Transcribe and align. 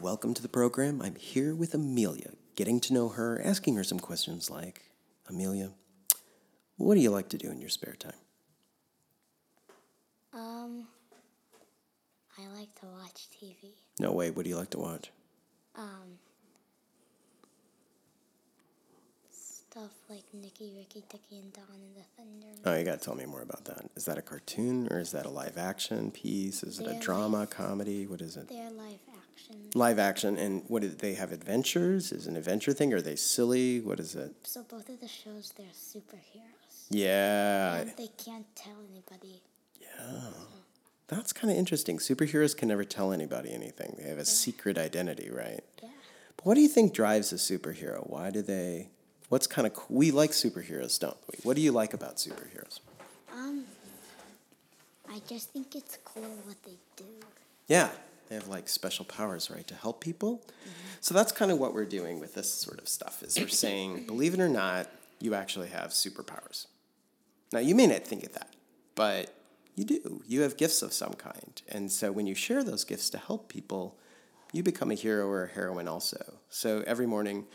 Welcome 0.00 0.32
to 0.32 0.40
the 0.40 0.48
program. 0.48 1.02
I'm 1.02 1.14
here 1.14 1.54
with 1.54 1.74
Amelia, 1.74 2.30
getting 2.56 2.80
to 2.80 2.94
know 2.94 3.10
her, 3.10 3.38
asking 3.44 3.76
her 3.76 3.84
some 3.84 4.00
questions 4.00 4.48
like 4.48 4.84
Amelia, 5.28 5.72
what 6.78 6.94
do 6.94 7.02
you 7.02 7.10
like 7.10 7.28
to 7.28 7.36
do 7.36 7.50
in 7.50 7.60
your 7.60 7.68
spare 7.68 7.96
time? 7.98 8.14
Um, 10.32 10.86
I 12.38 12.46
like 12.58 12.74
to 12.80 12.86
watch 12.86 13.28
TV. 13.30 13.72
No 13.98 14.12
way, 14.12 14.30
what 14.30 14.44
do 14.44 14.48
you 14.48 14.56
like 14.56 14.70
to 14.70 14.78
watch? 14.78 15.10
Stuff 19.70 19.90
like 20.08 20.24
Nicky, 20.34 20.72
Ricky, 20.76 21.04
Dicky, 21.08 21.38
and 21.38 21.52
Dawn 21.52 21.64
and 21.70 21.94
the 21.94 22.02
Thunder. 22.16 22.60
Oh, 22.64 22.76
you 22.76 22.84
gotta 22.84 22.98
tell 22.98 23.14
me 23.14 23.24
more 23.24 23.42
about 23.42 23.66
that. 23.66 23.88
Is 23.94 24.04
that 24.06 24.18
a 24.18 24.22
cartoon 24.22 24.88
or 24.90 24.98
is 24.98 25.12
that 25.12 25.26
a 25.26 25.28
live 25.28 25.56
action 25.56 26.10
piece? 26.10 26.64
Is 26.64 26.80
it 26.80 26.86
a 26.88 26.90
They're 26.90 27.00
drama, 27.00 27.46
comedy? 27.46 28.04
What 28.08 28.20
is 28.20 28.36
it? 28.36 28.48
They're 28.48 28.72
live 28.72 28.98
action. 29.16 29.56
Live 29.76 30.00
action, 30.00 30.36
and 30.38 30.64
what 30.66 30.82
do 30.82 30.88
they 30.88 31.14
have 31.14 31.30
adventures? 31.30 32.10
Is 32.10 32.26
it 32.26 32.30
an 32.30 32.36
adventure 32.36 32.72
thing? 32.72 32.92
Are 32.92 33.00
they 33.00 33.14
silly? 33.14 33.80
What 33.80 34.00
is 34.00 34.16
it? 34.16 34.32
So 34.42 34.64
both 34.68 34.88
of 34.88 35.00
the 35.00 35.06
shows, 35.06 35.52
they're 35.56 35.66
superheroes. 35.66 36.86
Yeah, 36.90 37.76
And 37.76 37.92
they 37.96 38.08
can't 38.08 38.46
tell 38.56 38.74
anybody. 38.90 39.40
Yeah. 39.80 40.30
That's 41.06 41.32
kind 41.32 41.52
of 41.52 41.56
interesting. 41.56 41.98
Superheroes 41.98 42.56
can 42.56 42.66
never 42.66 42.82
tell 42.82 43.12
anybody 43.12 43.52
anything. 43.52 43.94
They 43.98 44.08
have 44.08 44.18
a 44.18 44.24
secret 44.24 44.78
identity, 44.78 45.30
right? 45.30 45.62
Yeah. 45.80 45.90
But 46.36 46.46
what 46.46 46.54
do 46.54 46.60
you 46.60 46.68
think 46.68 46.92
drives 46.92 47.32
a 47.32 47.36
superhero? 47.36 48.10
Why 48.10 48.30
do 48.30 48.42
they? 48.42 48.88
What's 49.30 49.46
kind 49.46 49.64
of 49.64 49.74
cool? 49.74 49.96
We 49.96 50.10
like 50.10 50.32
superheroes, 50.32 50.98
don't 50.98 51.16
we? 51.28 51.38
What 51.44 51.54
do 51.54 51.62
you 51.62 51.70
like 51.70 51.94
about 51.94 52.16
superheroes? 52.16 52.80
Um, 53.32 53.64
I 55.08 55.22
just 55.28 55.52
think 55.52 55.76
it's 55.76 55.98
cool 56.04 56.36
what 56.44 56.60
they 56.64 56.74
do. 56.96 57.04
Yeah, 57.68 57.90
they 58.28 58.34
have 58.34 58.48
like 58.48 58.68
special 58.68 59.04
powers, 59.04 59.48
right, 59.48 59.64
to 59.68 59.74
help 59.76 60.00
people. 60.00 60.42
So 61.00 61.14
that's 61.14 61.30
kind 61.30 61.52
of 61.52 61.58
what 61.58 61.74
we're 61.74 61.84
doing 61.84 62.18
with 62.18 62.34
this 62.34 62.52
sort 62.52 62.80
of 62.80 62.88
stuff. 62.88 63.22
Is 63.22 63.38
we're 63.38 63.46
saying, 63.46 64.04
believe 64.08 64.34
it 64.34 64.40
or 64.40 64.48
not, 64.48 64.88
you 65.20 65.32
actually 65.34 65.68
have 65.68 65.90
superpowers. 65.90 66.66
Now 67.52 67.60
you 67.60 67.76
may 67.76 67.86
not 67.86 68.04
think 68.04 68.24
of 68.24 68.32
that, 68.32 68.52
but 68.96 69.32
you 69.76 69.84
do. 69.84 70.22
You 70.26 70.40
have 70.40 70.56
gifts 70.56 70.82
of 70.82 70.92
some 70.92 71.12
kind, 71.12 71.62
and 71.68 71.92
so 71.92 72.10
when 72.10 72.26
you 72.26 72.34
share 72.34 72.64
those 72.64 72.82
gifts 72.82 73.10
to 73.10 73.18
help 73.18 73.48
people, 73.48 73.96
you 74.52 74.64
become 74.64 74.90
a 74.90 74.94
hero 74.94 75.28
or 75.28 75.44
a 75.44 75.48
heroine 75.48 75.86
also. 75.86 76.38
So 76.48 76.82
every 76.84 77.06
morning, 77.06 77.46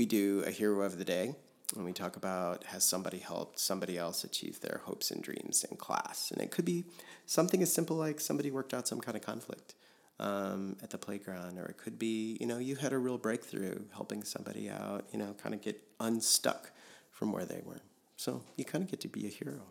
we 0.00 0.06
do 0.06 0.42
a 0.46 0.50
hero 0.50 0.80
of 0.80 0.96
the 0.96 1.04
day. 1.04 1.34
And 1.76 1.84
we 1.84 1.92
talk 1.92 2.16
about 2.16 2.64
has 2.64 2.84
somebody 2.84 3.18
helped 3.18 3.58
somebody 3.60 3.98
else 3.98 4.24
achieve 4.24 4.58
their 4.60 4.80
hopes 4.86 5.10
and 5.10 5.22
dreams 5.22 5.62
in 5.70 5.76
class. 5.76 6.30
And 6.30 6.40
it 6.40 6.50
could 6.50 6.64
be 6.64 6.86
something 7.26 7.62
as 7.62 7.70
simple 7.70 7.96
like 7.96 8.18
somebody 8.18 8.50
worked 8.50 8.72
out 8.72 8.88
some 8.88 8.98
kind 8.98 9.14
of 9.14 9.22
conflict 9.22 9.74
um, 10.18 10.76
at 10.82 10.88
the 10.88 10.96
playground, 10.96 11.58
or 11.58 11.66
it 11.66 11.76
could 11.76 11.98
be, 11.98 12.38
you 12.40 12.46
know, 12.46 12.56
you 12.56 12.76
had 12.76 12.94
a 12.94 12.98
real 12.98 13.18
breakthrough 13.18 13.78
helping 13.92 14.24
somebody 14.24 14.70
out, 14.70 15.04
you 15.12 15.18
know, 15.18 15.34
kind 15.42 15.54
of 15.54 15.60
get 15.60 15.78
unstuck 16.00 16.70
from 17.10 17.30
where 17.30 17.44
they 17.44 17.60
were. 17.62 17.82
So 18.16 18.42
you 18.56 18.64
kind 18.64 18.82
of 18.82 18.90
get 18.90 19.00
to 19.02 19.08
be 19.08 19.26
a 19.26 19.30
hero. 19.30 19.64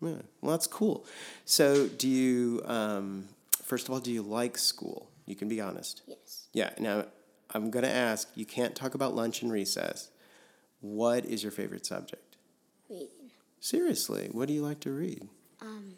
Yeah, 0.00 0.22
well, 0.40 0.52
that's 0.52 0.68
cool. 0.68 1.04
So, 1.44 1.88
do 1.88 2.08
you, 2.08 2.62
um, 2.64 3.24
first 3.64 3.88
of 3.88 3.92
all, 3.92 3.98
do 3.98 4.12
you 4.12 4.22
like 4.22 4.56
school? 4.56 5.10
You 5.26 5.34
can 5.34 5.48
be 5.48 5.60
honest. 5.60 6.02
Yes. 6.06 6.46
Yeah. 6.52 6.70
Now, 6.78 7.06
I'm 7.54 7.70
going 7.70 7.84
to 7.84 7.90
ask. 7.90 8.28
You 8.34 8.44
can't 8.44 8.74
talk 8.74 8.94
about 8.94 9.14
lunch 9.14 9.42
and 9.42 9.50
recess. 9.50 10.10
What 10.80 11.24
is 11.24 11.42
your 11.42 11.52
favorite 11.52 11.86
subject? 11.86 12.36
Reading. 12.88 13.08
Seriously, 13.60 14.28
what 14.32 14.48
do 14.48 14.54
you 14.54 14.62
like 14.62 14.80
to 14.80 14.90
read? 14.90 15.28
Um, 15.60 15.94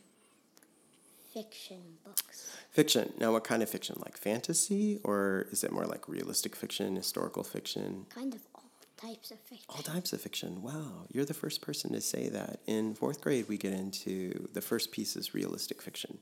fiction 1.34 1.80
books. 2.04 2.56
Fiction. 2.70 3.12
Now, 3.18 3.32
what 3.32 3.44
kind 3.44 3.62
of 3.62 3.68
fiction? 3.68 3.96
Like 4.00 4.16
fantasy, 4.16 4.98
or 5.04 5.46
is 5.50 5.64
it 5.64 5.72
more 5.72 5.84
like 5.84 6.08
realistic 6.08 6.56
fiction, 6.56 6.96
historical 6.96 7.44
fiction? 7.44 8.06
Kind 8.14 8.34
of 8.34 8.40
all 8.54 8.64
types 8.96 9.30
of 9.30 9.38
fiction. 9.40 9.66
All 9.68 9.82
types 9.82 10.12
of 10.12 10.20
fiction. 10.20 10.62
Wow, 10.62 11.06
you're 11.12 11.24
the 11.24 11.34
first 11.34 11.60
person 11.60 11.92
to 11.92 12.00
say 12.00 12.28
that. 12.28 12.60
In 12.66 12.94
fourth 12.94 13.20
grade, 13.20 13.46
we 13.48 13.58
get 13.58 13.72
into 13.72 14.48
the 14.52 14.60
first 14.60 14.92
piece 14.92 15.16
is 15.16 15.34
realistic 15.34 15.82
fiction, 15.82 16.18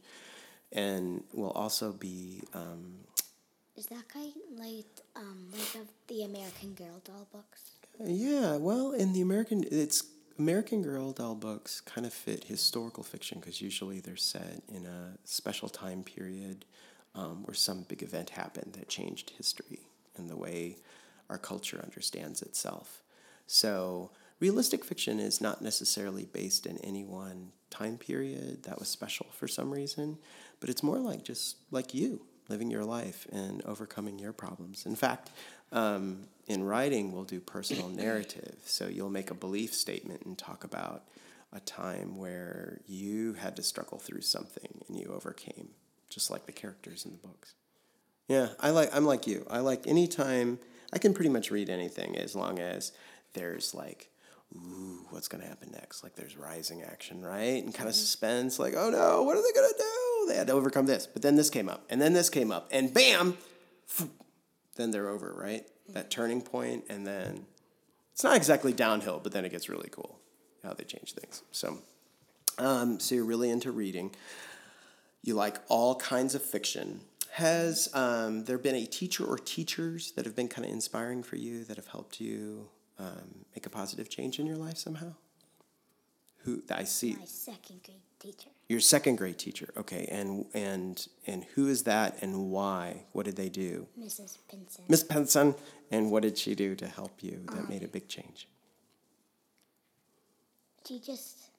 and 0.73 1.23
we'll 1.33 1.51
also 1.51 1.93
be 1.93 2.43
um, 2.55 2.95
Is 3.79 3.87
that 3.87 4.09
kind 4.09 4.33
like 4.57 4.87
um 5.15 5.47
like 5.53 5.77
of 5.77 5.87
the 6.09 6.25
American 6.25 6.75
Girl 6.75 7.01
doll 7.05 7.29
books? 7.33 7.71
Yeah, 8.05 8.57
well, 8.57 8.91
in 8.91 9.13
the 9.13 9.21
American, 9.21 9.65
it's 9.71 10.03
American 10.37 10.83
Girl 10.83 11.13
doll 11.13 11.37
books 11.37 11.81
kind 11.81 12.05
of 12.05 12.13
fit 12.13 12.45
historical 12.45 13.05
fiction 13.05 13.39
because 13.39 13.63
usually 13.63 14.01
they're 14.01 14.17
set 14.17 14.63
in 14.69 14.85
a 14.85 15.17
special 15.23 15.69
time 15.69 16.03
period 16.03 16.65
um, 17.15 17.45
where 17.45 17.55
some 17.55 17.83
big 17.89 18.03
event 18.03 18.31
happened 18.31 18.73
that 18.73 18.89
changed 18.89 19.31
history 19.37 19.87
and 20.17 20.29
the 20.29 20.37
way 20.37 20.79
our 21.31 21.39
culture 21.39 21.81
understands 21.81 22.43
itself. 22.43 23.05
So, 23.47 24.11
realistic 24.41 24.85
fiction 24.85 25.21
is 25.21 25.41
not 25.41 25.63
necessarily 25.63 26.25
based 26.25 26.67
in 26.67 26.79
any 26.79 27.05
one 27.05 27.53
time 27.71 27.97
period 27.97 28.65
that 28.65 28.81
was 28.81 28.89
special 28.89 29.27
for 29.31 29.47
some 29.47 29.71
reason, 29.71 30.19
but 30.59 30.69
it's 30.69 30.83
more 30.83 30.99
like 30.99 31.23
just 31.23 31.59
like 31.71 31.95
you 31.95 32.27
living 32.49 32.71
your 32.71 32.85
life 32.85 33.27
and 33.33 33.63
overcoming 33.65 34.19
your 34.19 34.33
problems. 34.33 34.87
In 34.87 34.97
fact, 34.97 35.31
um, 35.73 36.29
in 36.47 36.65
writing, 36.65 37.13
we'll 37.13 37.25
do 37.25 37.41
personal 37.41 37.89
narrative. 37.89 38.57
So 38.65 38.89
you'll 38.89 39.11
make 39.11 39.31
a 39.31 39.35
belief 39.35 39.75
statement 39.75 40.23
and 40.25 40.37
talk 40.37 40.65
about 40.65 41.05
a 41.53 41.61
time 41.61 42.19
where 42.19 42.81
you 42.87 43.35
had 43.35 43.57
to 43.57 43.63
struggle 43.63 43.99
through 43.99 44.23
something 44.23 44.85
and 44.89 44.99
you 44.99 45.13
overcame, 45.15 45.71
just 46.11 46.31
like 46.31 46.47
the 46.47 46.53
characters 46.53 47.05
in 47.05 47.13
the 47.13 47.19
books. 47.19 47.55
Yeah, 48.29 48.49
I 48.61 48.71
like. 48.71 48.95
I'm 48.95 49.07
like 49.07 49.27
you. 49.27 49.47
I 49.51 49.61
like 49.61 49.87
any 49.87 50.07
time. 50.07 50.59
I 50.93 50.99
can 50.99 51.15
pretty 51.15 51.31
much 51.31 51.51
read 51.51 51.71
anything 51.71 52.17
as 52.17 52.37
long 52.37 52.59
as 52.59 52.93
there's 53.33 53.75
like, 53.75 54.11
ooh, 54.55 55.07
what's 55.11 55.29
gonna 55.29 55.47
happen 55.47 55.71
next? 55.73 56.03
Like 56.03 56.15
there's 56.15 56.37
rising 56.37 56.83
action, 56.83 57.23
right? 57.23 57.63
And 57.63 57.75
kind 57.75 57.89
of 57.89 57.95
suspense. 57.95 58.59
Like, 58.59 58.75
oh 58.77 58.91
no, 58.91 59.23
what 59.23 59.37
are 59.37 59.43
they 59.43 59.53
gonna 59.53 59.73
do? 59.79 59.98
They 60.29 60.37
had 60.37 60.47
to 60.49 60.53
overcome 60.53 60.87
this, 60.87 61.07
but 61.07 61.23
then 61.23 61.37
this 61.37 61.51
came 61.51 61.69
up, 61.69 61.85
and 61.91 62.01
then 62.01 62.13
this 62.13 62.31
came 62.31 62.53
up, 62.53 62.69
and 62.71 62.93
bam, 62.93 63.37
then 64.77 64.91
they're 64.91 65.09
over, 65.09 65.35
right? 65.37 65.67
That 65.89 66.11
turning 66.11 66.43
point, 66.43 66.85
and 66.89 67.07
then 67.07 67.47
it's 68.13 68.25
not 68.25 68.37
exactly 68.37 68.73
downhill, 68.73 69.21
but 69.23 69.33
then 69.33 69.45
it 69.45 69.51
gets 69.51 69.69
really 69.69 69.89
cool 69.91 70.19
how 70.63 70.75
they 70.75 70.85
change 70.85 71.13
things. 71.13 71.43
So, 71.53 71.79
um, 72.59 73.01
so 73.01 73.15
you're 73.15 73.25
really 73.25 73.51
into 73.51 73.71
reading. 73.71 74.15
You 75.23 75.35
like 75.35 75.59
all 75.69 75.97
kinds 75.97 76.35
of 76.35 76.43
fiction. 76.43 77.01
Has 77.33 77.89
um, 77.95 78.45
there 78.45 78.59
been 78.59 78.75
a 78.75 78.87
teacher 78.87 79.25
or 79.25 79.39
teachers 79.39 80.13
that 80.13 80.25
have 80.25 80.35
been 80.35 80.49
kind 80.49 80.67
of 80.67 80.73
inspiring 80.73 81.23
for 81.23 81.37
you 81.37 81.65
that 81.65 81.77
have 81.77 81.87
helped 81.87 82.21
you 82.21 82.69
um, 82.99 83.45
make 83.55 83.67
a 83.67 83.71
positive 83.71 84.09
change 84.09 84.39
in 84.39 84.47
your 84.47 84.57
life 84.57 84.77
somehow? 84.77 85.15
Who 86.39 86.63
I 86.71 86.85
see 86.85 87.15
My 87.15 87.25
second 87.25 87.83
grade 87.85 87.99
teacher. 88.19 88.51
your 88.69 88.81
second 88.81 89.17
grade 89.17 89.39
teacher, 89.39 89.73
okay, 89.77 90.09
and 90.11 90.47
and 90.55 91.09
and 91.27 91.45
who 91.55 91.69
is 91.69 91.85
that 91.85 92.17
and 92.23 92.51
why? 92.51 93.05
What 93.13 93.25
did 93.27 93.37
they 93.37 93.49
do? 93.49 93.87
Mrs. 93.99 94.39
Pinson. 94.49 94.85
Miss 94.89 95.05
Penson, 95.05 95.55
and 95.91 96.11
what 96.11 96.23
did 96.23 96.37
she 96.39 96.55
do 96.55 96.75
to 96.77 96.87
help 96.87 97.23
you 97.23 97.43
that 97.53 97.69
made 97.69 97.83
a 97.83 97.87
um, 97.87 97.91
big 97.93 98.09
change? 98.09 98.49
She 100.87 100.99
just 100.99 101.51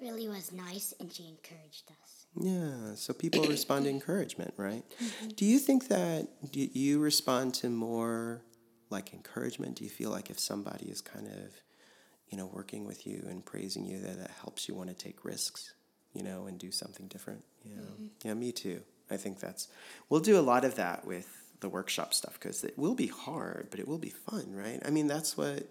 really 0.00 0.28
was 0.28 0.52
nice 0.52 0.94
and 0.98 1.12
she 1.12 1.24
encouraged 1.24 1.90
us. 2.02 2.26
Yeah, 2.36 2.94
so 2.94 3.12
people 3.12 3.44
respond 3.48 3.84
to 3.84 3.90
encouragement, 3.90 4.54
right? 4.56 4.84
Mm-hmm. 5.02 5.28
Do 5.28 5.44
you 5.44 5.58
think 5.58 5.88
that 5.88 6.28
do 6.50 6.60
you 6.60 6.98
respond 6.98 7.54
to 7.54 7.70
more 7.70 8.42
like 8.90 9.12
encouragement? 9.12 9.76
Do 9.76 9.84
you 9.84 9.90
feel 9.90 10.10
like 10.10 10.30
if 10.30 10.38
somebody 10.38 10.86
is 10.86 11.00
kind 11.00 11.26
of, 11.26 11.62
you 12.28 12.38
know, 12.38 12.46
working 12.46 12.84
with 12.84 13.06
you 13.06 13.24
and 13.28 13.44
praising 13.44 13.84
you, 13.84 14.00
that 14.00 14.18
that 14.18 14.30
helps 14.42 14.68
you 14.68 14.74
want 14.74 14.88
to 14.90 14.94
take 14.94 15.24
risks, 15.24 15.74
you 16.14 16.22
know, 16.22 16.46
and 16.46 16.58
do 16.58 16.70
something 16.70 17.06
different? 17.08 17.44
Yeah, 17.64 18.06
yeah, 18.24 18.34
me 18.34 18.52
too. 18.52 18.80
I 19.10 19.16
think 19.16 19.40
that's. 19.40 19.68
We'll 20.08 20.20
do 20.20 20.38
a 20.38 20.40
lot 20.40 20.64
of 20.64 20.76
that 20.76 21.04
with 21.06 21.28
the 21.60 21.68
workshop 21.68 22.14
stuff 22.14 22.34
because 22.34 22.64
it 22.64 22.78
will 22.78 22.94
be 22.94 23.06
hard, 23.06 23.68
but 23.70 23.80
it 23.80 23.88
will 23.88 23.98
be 23.98 24.10
fun, 24.10 24.54
right? 24.54 24.80
I 24.84 24.90
mean, 24.90 25.06
that's 25.06 25.36
what. 25.36 25.68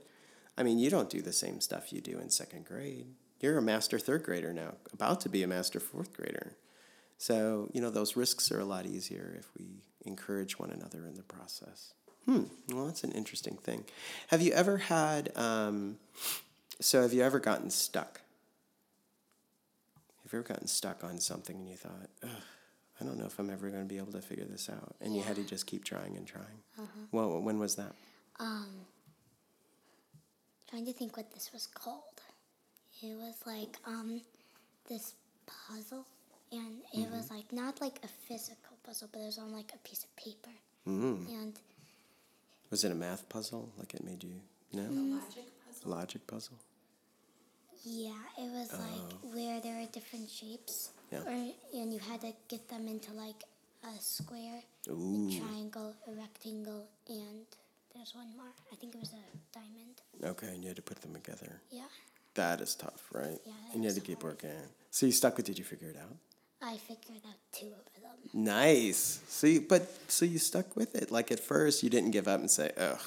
I 0.58 0.64
mean, 0.64 0.78
you 0.78 0.90
don't 0.92 1.10
do 1.10 1.22
the 1.22 1.34
same 1.34 1.62
stuff 1.62 1.92
you 1.92 2.00
do 2.00 2.20
in 2.20 2.30
second 2.30 2.66
grade. 2.66 3.08
You're 3.40 3.58
a 3.58 3.62
master 3.62 4.00
third 4.00 4.24
grader 4.24 4.54
now, 4.54 4.76
about 4.94 5.20
to 5.22 5.30
be 5.30 5.44
a 5.44 5.48
master 5.48 5.80
fourth 5.80 6.14
grader. 6.14 6.56
So, 7.18 7.70
you 7.74 7.82
know, 7.82 7.90
those 7.90 8.16
risks 8.16 8.52
are 8.52 8.60
a 8.60 8.66
lot 8.66 8.86
easier 8.86 9.36
if 9.40 9.50
we 9.58 9.82
encourage 10.06 10.60
one 10.60 10.70
another 10.70 11.08
in 11.08 11.16
the 11.16 11.24
process. 11.24 11.94
Hmm, 12.26 12.44
well, 12.70 12.86
that's 12.86 13.04
an 13.04 13.12
interesting 13.12 13.58
thing. 13.58 13.84
Have 14.28 14.42
you 14.42 14.54
ever 14.54 14.78
had, 14.78 15.36
um, 15.38 15.98
so 16.80 17.02
have 17.02 17.14
you 17.14 17.22
ever 17.22 17.40
gotten 17.40 17.70
stuck? 17.70 18.22
Have 20.34 20.40
you 20.40 20.46
ever 20.46 20.54
gotten 20.56 20.68
stuck 20.68 21.04
on 21.04 21.20
something 21.20 21.56
and 21.58 21.70
you 21.70 21.76
thought, 21.76 22.10
Ugh, 22.24 22.30
I 23.00 23.06
don't 23.06 23.20
know 23.20 23.26
if 23.26 23.38
I'm 23.38 23.52
ever 23.52 23.70
going 23.70 23.84
to 23.84 23.88
be 23.88 23.98
able 24.00 24.14
to 24.14 24.22
figure 24.22 24.46
this 24.46 24.68
out? 24.68 24.96
And 25.00 25.16
you 25.16 25.22
had 25.22 25.36
to 25.36 25.44
just 25.44 25.68
keep 25.68 25.84
trying 25.84 26.18
and 26.18 26.26
trying. 26.26 26.88
Well, 27.12 27.40
when 27.40 27.60
was 27.60 27.76
that? 27.76 27.94
Um, 28.40 28.66
trying 30.68 30.88
to 30.88 30.92
think 30.94 31.18
what 31.18 31.32
this 31.36 31.52
was 31.54 31.68
called. 31.68 32.20
It 33.04 33.16
was 33.16 33.36
like 33.46 33.78
um, 33.86 34.22
this 34.90 35.14
puzzle, 35.46 36.08
and 36.52 36.78
it 36.96 37.12
was 37.12 37.30
like 37.30 37.54
not 37.54 37.80
like 37.80 38.00
a 38.04 38.08
physical 38.08 38.76
puzzle, 38.84 39.10
but 39.14 39.20
it 39.20 39.26
was 39.26 39.38
on 39.38 39.54
like 39.54 39.72
a 39.76 39.88
piece 39.88 40.04
of 40.04 40.16
paper. 40.16 40.50
Mm-hmm. 40.88 41.32
And 41.32 41.54
Was 42.72 42.84
it 42.84 42.92
a 42.92 42.96
math 42.96 43.30
puzzle? 43.30 43.70
Like 43.78 43.94
it 43.94 44.04
made 44.04 44.24
you 44.24 44.34
no 44.74 44.82
Logic 44.82 45.46
puzzle. 45.68 45.92
logic 45.92 46.26
puzzle? 46.26 46.58
Yeah, 47.84 48.12
it 48.38 48.52
was 48.52 48.70
oh. 48.74 48.78
like 48.78 49.36
where 49.36 49.60
there 49.62 49.80
were 49.80 49.88
different 49.92 50.30
shapes. 50.30 50.92
Yeah. 51.12 51.20
Or, 51.20 51.80
and 51.80 51.94
you 51.94 52.00
had 52.00 52.22
to 52.22 52.34
get 52.48 52.68
them 52.70 52.88
into 52.88 53.14
like 53.14 53.44
a 53.84 54.02
square, 54.02 54.62
Ooh. 54.90 55.30
a 55.30 55.40
triangle, 55.40 55.94
a 56.08 56.12
rectangle, 56.12 56.88
and 57.08 57.46
there's 57.94 58.16
one 58.16 58.36
more. 58.36 58.52
I 58.72 58.76
think 58.76 58.96
it 58.96 59.00
was 59.00 59.14
a 59.14 59.54
diamond. 59.54 60.02
Okay, 60.24 60.48
and 60.48 60.64
you 60.64 60.70
had 60.70 60.78
to 60.78 60.82
put 60.82 61.02
them 61.02 61.14
together. 61.14 61.62
Yeah. 61.72 61.84
That 62.36 62.62
is 62.62 62.74
tough, 62.74 63.04
right? 63.12 63.40
Yeah, 63.46 63.54
and 63.74 63.84
you 63.84 63.90
had 63.90 63.96
to 63.96 64.02
keep 64.02 64.22
hard. 64.22 64.42
working. 64.44 64.58
So 64.90 65.06
you 65.06 65.12
stuck 65.12 65.38
with? 65.38 65.46
Did 65.46 65.60
you 65.60 65.66
figure 65.66 65.90
it 65.90 65.98
out? 65.98 66.18
I 66.62 66.78
figured 66.78 67.22
out 67.28 67.36
two 67.52 67.68
of 67.68 68.02
them. 68.02 68.12
Nice. 68.34 69.20
So, 69.28 69.60
but 69.68 69.88
so 70.08 70.26
you 70.26 70.40
stuck 70.40 70.76
with 70.76 70.96
it. 70.96 71.12
Like 71.12 71.32
at 71.32 71.40
first, 71.40 71.84
you 71.84 71.90
didn't 71.90 72.12
give 72.12 72.28
up 72.28 72.40
and 72.40 72.50
say, 72.50 72.72
"Ugh, 72.78 73.02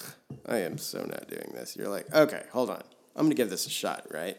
I 0.46 0.58
am 0.58 0.78
so 0.78 1.00
not 1.00 1.28
doing 1.28 1.52
this." 1.54 1.74
You're 1.76 1.88
like, 1.88 2.14
"Okay, 2.14 2.42
hold 2.52 2.70
on, 2.70 2.82
I'm 3.16 3.24
gonna 3.24 3.34
give 3.34 3.50
this 3.50 3.66
a 3.66 3.70
shot." 3.70 4.06
Right? 4.12 4.36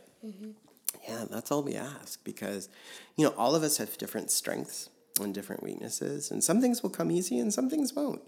Yeah, 1.07 1.25
that's 1.29 1.51
all 1.51 1.63
we 1.63 1.75
ask 1.75 2.23
because, 2.23 2.69
you 3.15 3.25
know, 3.25 3.33
all 3.37 3.55
of 3.55 3.63
us 3.63 3.77
have 3.77 3.97
different 3.97 4.31
strengths 4.31 4.89
and 5.21 5.33
different 5.33 5.63
weaknesses, 5.63 6.31
and 6.31 6.43
some 6.43 6.61
things 6.61 6.83
will 6.83 6.89
come 6.89 7.11
easy 7.11 7.39
and 7.39 7.53
some 7.53 7.69
things 7.69 7.93
won't. 7.93 8.21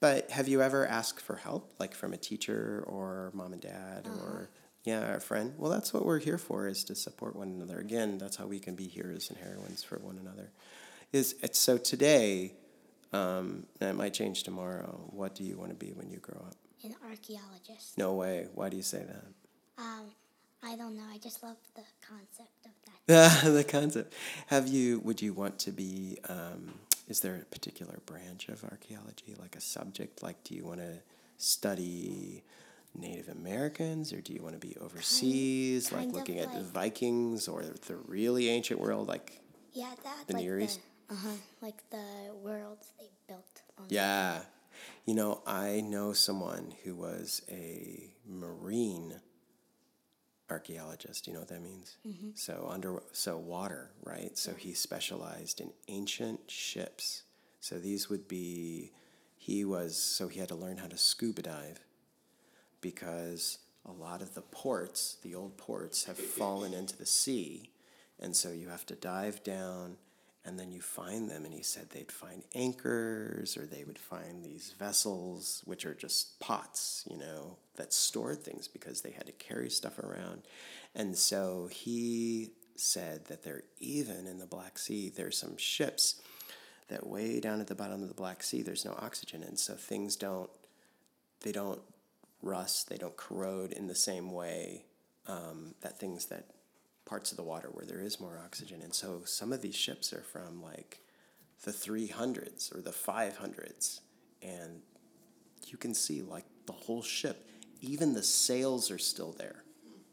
But 0.00 0.30
have 0.30 0.48
you 0.48 0.60
ever 0.60 0.86
asked 0.86 1.20
for 1.20 1.36
help, 1.36 1.72
like 1.78 1.94
from 1.94 2.12
a 2.12 2.16
teacher 2.16 2.84
or 2.86 3.30
mom 3.34 3.52
and 3.52 3.62
dad 3.62 4.06
or 4.06 4.50
yeah, 4.84 5.14
a 5.14 5.20
friend? 5.20 5.54
Well, 5.56 5.70
that's 5.70 5.94
what 5.94 6.04
we're 6.04 6.18
here 6.18 6.36
for 6.38 6.68
is 6.68 6.84
to 6.84 6.94
support 6.94 7.36
one 7.36 7.48
another. 7.48 7.78
Again, 7.78 8.18
that's 8.18 8.36
how 8.36 8.46
we 8.46 8.58
can 8.58 8.74
be 8.74 8.86
heroes 8.86 9.30
and 9.30 9.38
heroines 9.38 9.82
for 9.82 9.98
one 9.98 10.18
another. 10.18 10.50
Is 11.12 11.36
so 11.52 11.78
today, 11.78 12.54
um, 13.12 13.66
and 13.80 13.90
it 13.90 13.94
might 13.94 14.12
change 14.12 14.42
tomorrow. 14.42 15.08
What 15.10 15.34
do 15.34 15.44
you 15.44 15.56
want 15.56 15.70
to 15.70 15.76
be 15.76 15.92
when 15.92 16.10
you 16.10 16.18
grow 16.18 16.40
up? 16.40 16.56
An 16.82 16.94
archaeologist. 17.08 17.96
No 17.96 18.14
way. 18.14 18.48
Why 18.54 18.68
do 18.68 18.76
you 18.76 18.82
say 18.82 19.04
that? 19.04 19.24
Um, 19.78 20.10
I 20.64 20.76
don't 20.76 20.96
know. 20.96 21.02
I 21.12 21.18
just 21.18 21.42
love 21.42 21.56
the 21.74 21.82
concept 22.06 22.64
of 22.64 22.72
that. 23.06 23.44
the 23.52 23.64
concept. 23.64 24.14
Have 24.46 24.66
you? 24.66 25.00
Would 25.00 25.20
you 25.20 25.32
want 25.32 25.58
to 25.60 25.72
be? 25.72 26.18
Um, 26.28 26.74
is 27.08 27.20
there 27.20 27.36
a 27.36 27.44
particular 27.44 27.98
branch 28.06 28.48
of 28.48 28.64
archaeology, 28.64 29.34
like 29.38 29.56
a 29.56 29.60
subject? 29.60 30.22
Like, 30.22 30.42
do 30.42 30.54
you 30.54 30.64
want 30.64 30.80
to 30.80 30.94
study 31.36 32.42
Native 32.94 33.28
Americans, 33.28 34.12
or 34.12 34.20
do 34.20 34.32
you 34.32 34.42
want 34.42 34.58
to 34.58 34.66
be 34.66 34.74
overseas, 34.80 35.88
kind 35.88 36.00
like 36.02 36.08
of 36.08 36.14
looking 36.14 36.38
at 36.38 36.52
the 36.54 36.62
Vikings 36.62 37.46
or 37.46 37.62
the 37.62 37.96
really 38.08 38.48
ancient 38.48 38.80
world? 38.80 39.06
Like, 39.06 39.40
Yeah, 39.72 39.90
that 40.02 40.26
The 40.28 40.34
like 40.34 40.42
Near 40.42 40.60
East? 40.60 40.80
uh 41.10 41.14
huh, 41.16 41.28
like 41.60 41.88
the 41.90 42.32
worlds 42.42 42.88
they 42.98 43.10
built. 43.28 43.62
On 43.78 43.84
yeah, 43.90 44.40
you 45.04 45.14
know, 45.14 45.42
I 45.46 45.82
know 45.82 46.12
someone 46.14 46.74
who 46.84 46.94
was 46.94 47.42
a 47.50 48.14
marine 48.26 49.20
archaeologist. 50.50 51.26
You 51.26 51.32
know 51.32 51.40
what 51.40 51.48
that 51.48 51.62
means? 51.62 51.96
Mm-hmm. 52.06 52.30
So 52.34 52.68
under 52.70 53.02
so 53.12 53.36
water, 53.36 53.90
right? 54.02 54.36
So 54.36 54.52
he 54.54 54.74
specialized 54.74 55.60
in 55.60 55.70
ancient 55.88 56.50
ships. 56.50 57.22
So 57.60 57.78
these 57.78 58.10
would 58.10 58.28
be 58.28 58.92
he 59.36 59.64
was 59.64 59.96
so 59.96 60.28
he 60.28 60.40
had 60.40 60.48
to 60.48 60.54
learn 60.54 60.78
how 60.78 60.86
to 60.86 60.98
scuba 60.98 61.42
dive 61.42 61.80
because 62.80 63.58
a 63.86 63.92
lot 63.92 64.22
of 64.22 64.34
the 64.34 64.42
ports, 64.42 65.18
the 65.22 65.34
old 65.34 65.56
ports 65.56 66.04
have 66.04 66.18
fallen 66.18 66.72
into 66.72 66.96
the 66.96 67.06
sea 67.06 67.70
and 68.20 68.36
so 68.36 68.50
you 68.50 68.68
have 68.68 68.86
to 68.86 68.94
dive 68.94 69.42
down 69.42 69.96
and 70.44 70.58
then 70.58 70.70
you 70.70 70.80
find 70.80 71.30
them 71.30 71.44
and 71.44 71.54
he 71.54 71.62
said 71.62 71.90
they'd 71.90 72.12
find 72.12 72.42
anchors 72.54 73.56
or 73.56 73.66
they 73.66 73.84
would 73.84 73.98
find 73.98 74.44
these 74.44 74.74
vessels 74.78 75.62
which 75.64 75.86
are 75.86 75.94
just 75.94 76.38
pots 76.38 77.04
you 77.10 77.16
know 77.16 77.56
that 77.76 77.92
stored 77.92 78.42
things 78.42 78.68
because 78.68 79.00
they 79.00 79.10
had 79.10 79.26
to 79.26 79.32
carry 79.32 79.70
stuff 79.70 79.98
around. 79.98 80.42
And 80.94 81.16
so 81.16 81.68
he 81.70 82.50
said 82.76 83.26
that 83.26 83.42
there 83.42 83.62
even 83.78 84.26
in 84.26 84.38
the 84.38 84.46
black 84.46 84.78
sea. 84.78 85.08
There's 85.14 85.38
some 85.38 85.56
ships 85.56 86.20
that 86.88 87.06
way 87.06 87.40
down 87.40 87.60
at 87.60 87.66
the 87.66 87.74
bottom 87.74 88.02
of 88.02 88.08
the 88.08 88.14
black 88.14 88.42
sea 88.42 88.62
there's 88.62 88.84
no 88.84 88.94
oxygen 89.00 89.42
and 89.42 89.58
so 89.58 89.74
things 89.74 90.16
don't 90.16 90.50
they 91.40 91.52
don't 91.52 91.80
rust 92.42 92.88
they 92.88 92.96
don't 92.96 93.16
corrode 93.16 93.72
in 93.72 93.86
the 93.86 93.94
same 93.94 94.30
way 94.30 94.84
um, 95.26 95.74
that 95.80 95.98
things 95.98 96.26
that 96.26 96.44
parts 97.04 97.30
of 97.30 97.36
the 97.36 97.42
water 97.42 97.68
where 97.72 97.86
there 97.86 98.00
is 98.00 98.20
more 98.20 98.40
oxygen. 98.44 98.80
And 98.82 98.94
so 98.94 99.22
some 99.24 99.52
of 99.52 99.62
these 99.62 99.76
ships 99.76 100.12
are 100.12 100.22
from 100.22 100.62
like 100.62 101.00
the 101.64 101.70
300s 101.70 102.74
or 102.74 102.80
the 102.80 102.90
500s. 102.90 104.00
And 104.42 104.82
you 105.66 105.78
can 105.78 105.94
see 105.94 106.22
like 106.22 106.44
the 106.66 106.72
whole 106.72 107.02
ship, 107.02 107.48
even 107.80 108.14
the 108.14 108.22
sails 108.22 108.90
are 108.90 108.98
still 108.98 109.32
there. 109.32 109.64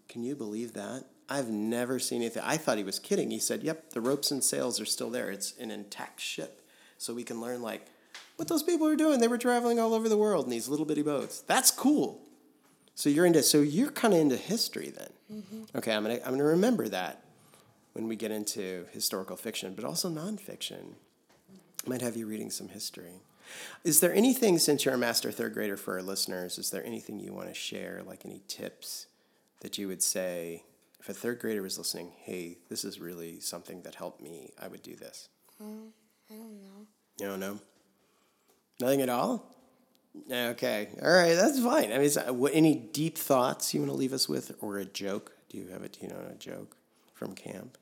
Can 0.09 0.23
you 0.23 0.35
believe 0.35 0.73
that? 0.73 1.05
I've 1.29 1.49
never 1.49 1.97
seen 1.97 2.21
anything. 2.21 2.43
I 2.45 2.57
thought 2.57 2.77
he 2.77 2.83
was 2.83 2.99
kidding. 2.99 3.31
He 3.31 3.39
said, 3.39 3.63
yep, 3.63 3.91
the 3.91 4.01
ropes 4.01 4.31
and 4.31 4.43
sails 4.43 4.81
are 4.81 4.85
still 4.85 5.09
there. 5.09 5.31
It's 5.31 5.57
an 5.57 5.71
intact 5.71 6.19
ship. 6.19 6.61
So 6.97 7.13
we 7.13 7.23
can 7.23 7.39
learn 7.39 7.61
like 7.61 7.87
what 8.35 8.49
those 8.49 8.63
people 8.63 8.87
are 8.87 8.97
doing. 8.97 9.19
They 9.19 9.29
were 9.29 9.37
traveling 9.37 9.79
all 9.79 9.93
over 9.93 10.09
the 10.09 10.17
world 10.17 10.45
in 10.45 10.51
these 10.51 10.67
little 10.67 10.85
bitty 10.85 11.03
boats. 11.03 11.39
That's 11.41 11.71
cool. 11.71 12.21
So 12.95 13.09
you're 13.09 13.25
into 13.25 13.43
so 13.43 13.61
you're 13.61 13.91
kind 13.91 14.13
of 14.13 14.19
into 14.19 14.37
history 14.37 14.89
then. 14.89 15.09
Mm-hmm. 15.31 15.77
Okay, 15.77 15.93
I'm 15.93 16.03
gonna 16.03 16.19
I'm 16.25 16.31
gonna 16.31 16.43
remember 16.43 16.87
that 16.89 17.23
when 17.93 18.07
we 18.07 18.15
get 18.15 18.31
into 18.31 18.85
historical 18.91 19.35
fiction, 19.35 19.73
but 19.75 19.85
also 19.85 20.09
nonfiction. 20.09 20.95
I 21.85 21.89
might 21.89 22.01
have 22.01 22.15
you 22.15 22.27
reading 22.27 22.51
some 22.51 22.69
history. 22.69 23.21
Is 23.83 23.99
there 23.99 24.13
anything 24.13 24.59
since 24.59 24.85
you're 24.85 24.93
a 24.93 24.97
master 24.97 25.31
third 25.31 25.53
grader 25.53 25.77
for 25.77 25.95
our 25.95 26.01
listeners? 26.01 26.57
Is 26.57 26.69
there 26.69 26.85
anything 26.85 27.19
you 27.19 27.33
want 27.33 27.47
to 27.49 27.53
share, 27.53 28.01
like 28.05 28.25
any 28.25 28.41
tips 28.47 29.07
that 29.61 29.77
you 29.77 29.87
would 29.87 30.03
say 30.03 30.63
if 30.99 31.09
a 31.09 31.13
third 31.13 31.39
grader 31.39 31.61
was 31.61 31.77
listening? 31.77 32.11
Hey, 32.23 32.59
this 32.69 32.85
is 32.85 32.99
really 32.99 33.39
something 33.39 33.81
that 33.81 33.95
helped 33.95 34.21
me. 34.21 34.51
I 34.61 34.67
would 34.67 34.83
do 34.83 34.95
this. 34.95 35.29
Mm, 35.61 35.89
I 36.29 36.35
don't 36.35 36.61
know. 36.61 36.87
You 37.19 37.27
don't 37.27 37.39
know? 37.39 37.59
Nothing 38.79 39.01
at 39.01 39.09
all? 39.09 39.55
Okay. 40.29 40.89
All 41.01 41.11
right. 41.11 41.33
That's 41.35 41.59
fine. 41.63 41.91
I 41.91 41.97
mean, 41.97 42.09
what, 42.37 42.53
any 42.53 42.75
deep 42.75 43.17
thoughts 43.17 43.73
you 43.73 43.79
want 43.81 43.91
to 43.91 43.97
leave 43.97 44.13
us 44.13 44.27
with 44.27 44.51
or 44.59 44.77
a 44.77 44.85
joke? 44.85 45.33
Do 45.49 45.57
you 45.57 45.67
have 45.67 45.83
it? 45.83 45.93
Do 45.93 46.05
you 46.05 46.07
know 46.09 46.21
a 46.29 46.35
joke 46.35 46.75
from 47.13 47.33
camp? 47.33 47.77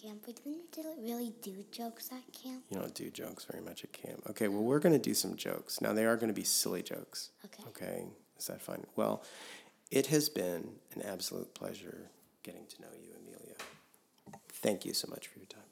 Camp. 0.00 0.24
We 0.26 0.32
didn't 0.32 0.76
really- 0.76 1.02
really 1.02 1.34
do 1.42 1.64
jokes 1.72 2.10
at 2.12 2.22
camp. 2.32 2.64
You 2.70 2.78
don't 2.78 2.94
do 2.94 3.10
jokes 3.10 3.44
very 3.50 3.62
much 3.62 3.84
at 3.84 3.92
camp. 3.92 4.22
Okay. 4.30 4.48
Well, 4.48 4.62
we're 4.62 4.78
going 4.78 4.92
to 4.94 4.98
do 4.98 5.14
some 5.14 5.36
jokes. 5.36 5.80
Now, 5.80 5.92
they 5.92 6.06
are 6.06 6.16
going 6.16 6.28
to 6.28 6.34
be 6.34 6.44
silly 6.44 6.82
jokes. 6.82 7.30
Okay. 7.44 7.64
Okay. 7.68 8.04
Is 8.38 8.46
that 8.46 8.62
fine? 8.62 8.86
Well, 8.96 9.24
it 9.90 10.06
has 10.06 10.28
been 10.28 10.76
an 10.94 11.02
absolute 11.02 11.54
pleasure 11.54 12.10
getting 12.42 12.66
to 12.66 12.82
know 12.82 12.88
you, 12.94 13.10
Amelia. 13.20 13.54
Thank 14.48 14.84
you 14.84 14.94
so 14.94 15.08
much 15.10 15.26
for 15.28 15.38
your 15.38 15.46
time. 15.46 15.62